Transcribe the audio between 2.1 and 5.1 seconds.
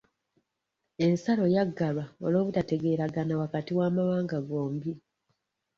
olw'obutategeeragana wakati w'amawanga gombi.